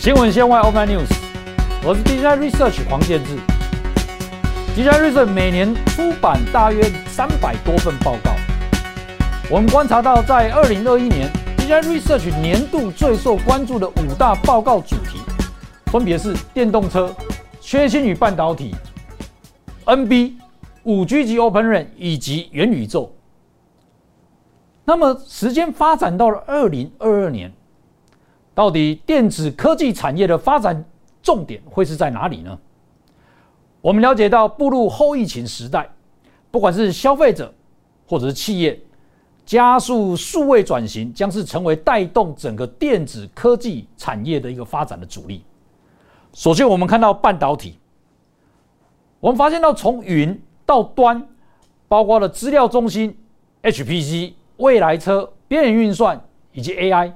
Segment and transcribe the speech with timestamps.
[0.00, 1.12] 新闻线外 Open News，
[1.84, 3.36] 我是 DJ Research 黄建志。
[4.76, 8.30] DJ Research 每年出版大约三百多份报告。
[9.50, 15.18] 我们观察到，在二零二一年，DJ Research 年度最受关注的五大报告主题，
[15.86, 17.12] 分别是电动车、
[17.60, 18.76] 缺芯与半导体、
[19.84, 20.34] NB、
[20.84, 23.12] 五 G 及 Open RAN 以及元宇宙。
[24.84, 27.52] 那么，时间发展到了二零二二年。
[28.58, 30.84] 到底电子科技产业的发展
[31.22, 32.58] 重点会是在哪里呢？
[33.80, 35.88] 我们了解到，步入后疫情时代，
[36.50, 37.54] 不管是消费者
[38.08, 38.76] 或者是企业，
[39.46, 45.44] 加速数位转型将是成为带动整个电子科技产业的一个发展的主力。
[46.32, 47.78] 首先，我们看到半导体，
[49.20, 50.36] 我们发现到从云
[50.66, 51.24] 到端，
[51.86, 53.16] 包括了资料中心、
[53.62, 56.20] HPC、未来车、边缘运算
[56.50, 57.12] 以及 AI，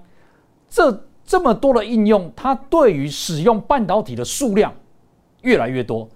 [0.70, 1.02] 这。
[1.24, 4.72] 这么多的应用，它对于使用半导体的数量
[5.42, 6.08] 越来越多，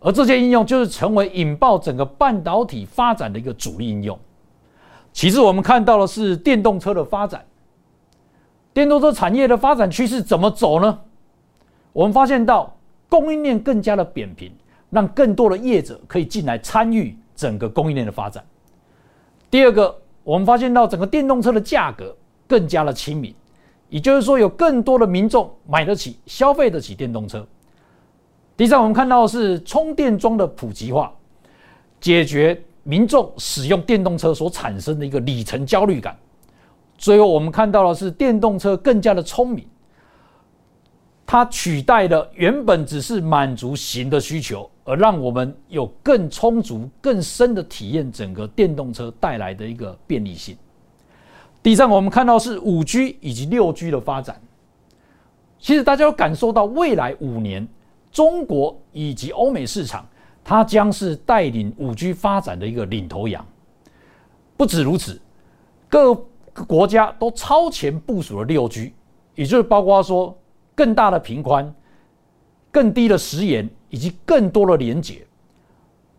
[0.00, 4.18] 而这些应用就是成为引爆整个半导体发展的一个主力应用。
[5.12, 7.44] 其次，我们看到的是电动车的发展，
[8.72, 11.00] 电动车产业的发展趋势怎么走呢？
[11.92, 12.74] 我们发现到
[13.08, 14.50] 供应链更加的扁平，
[14.88, 18.42] 让更多的业者可以进来参与整个供应链的发展。
[19.50, 22.16] 第二个，我们发现到整个电动车的价格
[22.48, 23.34] 更加的亲民。
[23.92, 27.46] 也就是说，有更多的民众买得起、消费得起电动车。
[28.56, 31.12] 第三，我们看到是充电桩的普及化，
[32.00, 36.16] 解决民众使用电动车所产生的一个里程焦虑感。
[36.96, 39.66] 最后，我们看到的是电动车更加的聪明，
[41.26, 50.56] 它取代了原本只是满足行的需求，而让我们有更充足、更深的体验整个电动车带来的一个便利性。
[51.62, 54.40] 第三，我们看到是五 G 以及六 G 的发展。
[55.60, 57.66] 其实大家要感受到，未来五年，
[58.10, 60.04] 中国以及欧美市场，
[60.42, 63.46] 它将是带领五 G 发展的一个领头羊。
[64.56, 65.20] 不止如此，
[65.88, 66.12] 各
[66.52, 68.92] 个国家都超前部署了六 G，
[69.36, 70.36] 也就是包括说
[70.74, 71.72] 更大的频宽、
[72.72, 75.24] 更低的时延以及更多的连接。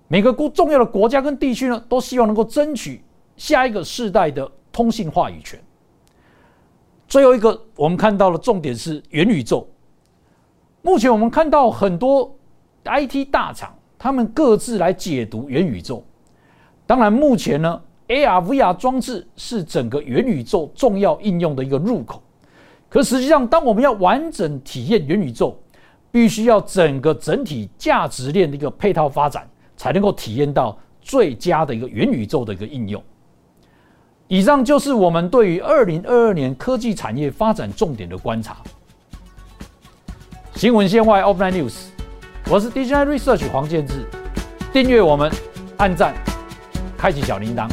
[0.07, 3.03] 每个国重要的国家跟地区呢，都希望能够争取
[3.35, 4.49] 下一个世代的。
[4.73, 5.57] 通信话语权。
[7.07, 9.66] 最后一个，我们看到的重点是元宇宙。
[10.81, 12.35] 目前我们看到很多
[12.83, 16.03] IT 大厂，他们各自来解读元宇宙。
[16.85, 22.22] 当然，目前呢，AR、VR 装置是整个元宇宙重要应用的一个入口。
[22.89, 25.57] 可实际上，当我们要完整体验元宇宙，
[26.12, 29.47] 必须要整个整体价值链的一个配套发展，
[29.78, 33.01] 才能够体验到最佳的一个元宇宙的一个应用。
[34.33, 38.57] 以上就是我们对于二零二二年科技产业发展重点的观察。
[40.55, 41.75] 新闻线外 Offline News，
[42.49, 44.07] 我是 DJ Research 黄建志，
[44.73, 45.31] 订阅我们，
[45.77, 46.16] 按赞，
[46.97, 47.69] 开启小铃铛。